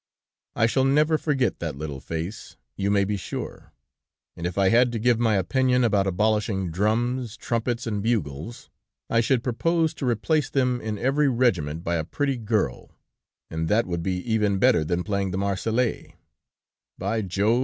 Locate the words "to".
4.93-4.97, 9.93-10.07